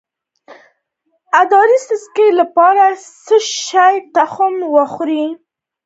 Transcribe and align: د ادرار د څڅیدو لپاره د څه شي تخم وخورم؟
د 1.31 1.33
ادرار 1.41 1.69
د 1.89 1.95
څڅیدو 2.01 2.37
لپاره 2.39 2.83
د 2.93 2.97
څه 3.25 3.37
شي 3.65 3.95
تخم 4.15 4.55
وخورم؟ 4.75 5.31